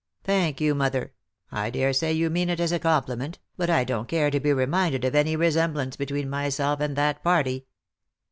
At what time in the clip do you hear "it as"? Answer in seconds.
2.49-2.71